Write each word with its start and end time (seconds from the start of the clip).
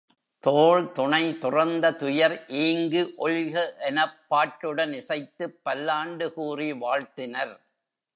தோள் 0.43 0.91
துணை 0.91 1.37
துறந்த 1.37 1.91
துயர் 1.91 2.35
ஈங்கு 2.61 3.01
ஒழிக 3.19 3.55
எனப் 3.79 4.17
பாட்டுடன் 4.27 4.93
இசைத்துப் 4.93 5.59
பல்லாண்டு 5.63 6.33
கூறி 6.33 6.73
வாழ்த்தினர். 6.73 7.53